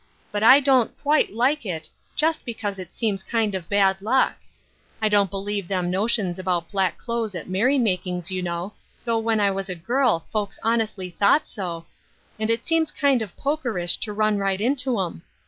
But 0.31 0.41
I 0.41 0.59
don't 0.59 0.99
quite 1.03 1.31
like 1.31 1.63
it, 1.63 1.87
jest 2.15 2.43
because 2.43 2.79
it 2.79 2.91
seems 2.95 3.21
kind 3.21 3.53
of 3.53 3.69
bad 3.69 4.01
luck. 4.01 4.33
I 4.99 5.07
don't 5.09 5.29
believe 5.29 5.67
them 5.67 5.91
notions 5.91 6.39
about 6.39 6.71
black 6.71 6.97
clothes 6.97 7.35
at 7.35 7.47
merry 7.47 7.77
makings, 7.77 8.31
you 8.31 8.41
know, 8.41 8.73
though 9.05 9.19
when 9.19 9.39
I 9.39 9.51
was 9.51 9.69
a 9.69 9.75
girl 9.75 10.25
folks 10.33 10.57
honestly 10.63 11.11
thought 11.11 11.45
so, 11.45 11.85
and 12.39 12.49
it 12.49 12.65
seems 12.65 12.91
kind 12.91 13.21
of 13.21 13.37
pokerish 13.37 13.97
to 13.99 14.11
run 14.11 14.39
right 14.39 14.59
into 14.59 14.99
'em. 14.99 15.21